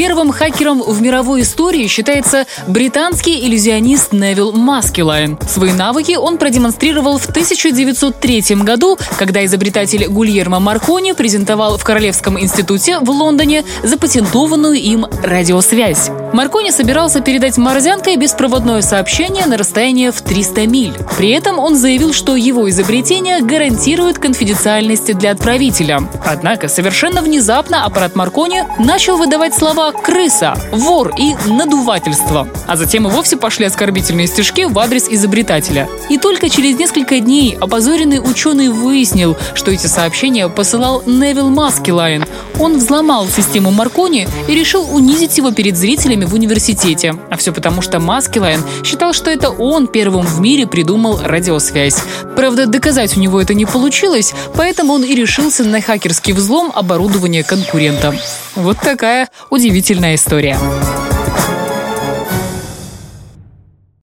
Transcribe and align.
Первым 0.00 0.32
хакером 0.32 0.82
в 0.82 1.02
мировой 1.02 1.42
истории 1.42 1.86
считается 1.86 2.46
британский 2.66 3.46
иллюзионист 3.46 4.14
Невил 4.14 4.50
Маскилайн. 4.50 5.38
Свои 5.46 5.72
навыки 5.72 6.16
он 6.16 6.38
продемонстрировал 6.38 7.18
в 7.18 7.26
1903 7.28 8.40
году, 8.62 8.98
когда 9.18 9.44
изобретатель 9.44 10.06
Гульермо 10.08 10.58
Маркони 10.58 11.12
презентовал 11.12 11.76
в 11.76 11.84
Королевском 11.84 12.40
институте 12.40 12.98
в 13.00 13.10
Лондоне 13.10 13.62
запатентованную 13.82 14.76
им 14.76 15.04
радиосвязь. 15.22 16.08
Маркони 16.32 16.70
собирался 16.70 17.20
передать 17.20 17.58
морзянкой 17.58 18.16
беспроводное 18.16 18.80
сообщение 18.80 19.44
на 19.44 19.58
расстояние 19.58 20.12
в 20.12 20.22
300 20.22 20.66
миль. 20.66 20.94
При 21.18 21.28
этом 21.28 21.58
он 21.58 21.76
заявил, 21.76 22.14
что 22.14 22.36
его 22.36 22.70
изобретение 22.70 23.42
гарантирует 23.42 24.18
конфиденциальность 24.18 25.14
для 25.18 25.32
отправителя. 25.32 26.08
Однако 26.24 26.68
совершенно 26.68 27.20
внезапно 27.20 27.84
аппарат 27.84 28.16
Маркони 28.16 28.64
начал 28.78 29.18
выдавать 29.18 29.54
слова 29.54 29.89
крыса, 29.92 30.54
вор 30.72 31.12
и 31.16 31.34
надувательство. 31.46 32.48
А 32.66 32.76
затем 32.76 33.06
и 33.06 33.10
вовсе 33.10 33.36
пошли 33.36 33.66
оскорбительные 33.66 34.26
стишки 34.26 34.64
в 34.64 34.78
адрес 34.78 35.08
изобретателя. 35.08 35.88
И 36.08 36.18
только 36.18 36.48
через 36.48 36.78
несколько 36.78 37.20
дней 37.20 37.56
опозоренный 37.60 38.18
ученый 38.18 38.68
выяснил, 38.68 39.36
что 39.54 39.70
эти 39.70 39.86
сообщения 39.86 40.48
посылал 40.48 41.02
Невил 41.06 41.48
Маскилайн. 41.50 42.24
Он 42.58 42.78
взломал 42.78 43.26
систему 43.28 43.70
Маркони 43.70 44.28
и 44.48 44.54
решил 44.54 44.86
унизить 44.94 45.38
его 45.38 45.50
перед 45.50 45.76
зрителями 45.76 46.24
в 46.24 46.34
университете. 46.34 47.14
А 47.30 47.36
все 47.36 47.52
потому, 47.52 47.82
что 47.82 48.00
Маскилайн 48.00 48.62
считал, 48.84 49.12
что 49.12 49.30
это 49.30 49.50
он 49.50 49.86
первым 49.86 50.26
в 50.26 50.40
мире 50.40 50.66
придумал 50.66 51.20
радиосвязь. 51.22 52.02
Правда, 52.36 52.66
доказать 52.66 53.16
у 53.16 53.20
него 53.20 53.40
это 53.40 53.54
не 53.54 53.64
получилось, 53.64 54.34
поэтому 54.56 54.92
он 54.92 55.04
и 55.04 55.14
решился 55.14 55.64
на 55.64 55.80
хакерский 55.80 56.32
взлом 56.32 56.70
оборудования 56.74 57.42
конкурента. 57.42 58.14
Вот 58.54 58.78
такая 58.78 59.28
удивительная 59.50 60.14
история. 60.14 60.58